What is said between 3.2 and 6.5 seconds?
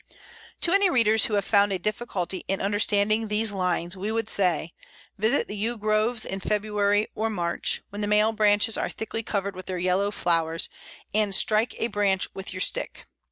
these lines, we would say: visit the Yew groves in